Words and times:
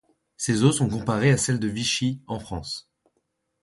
Ses 0.35 0.63
eaux 0.63 0.71
sont 0.71 0.89
comparées 0.89 1.29
à 1.29 1.37
celles 1.37 1.59
de 1.59 1.67
Vichy 1.67 2.23
en 2.25 2.39
France. 2.39 2.89